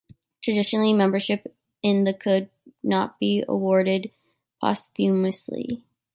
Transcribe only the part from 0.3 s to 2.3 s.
Traditionally membership in the